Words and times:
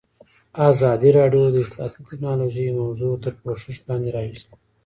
ازادي 0.71 1.09
راډیو 1.17 1.43
د 1.51 1.55
اطلاعاتی 1.63 1.99
تکنالوژي 2.09 2.67
موضوع 2.81 3.13
تر 3.23 3.33
پوښښ 3.41 3.63
لاندې 3.87 4.09
راوستې. 4.15 4.53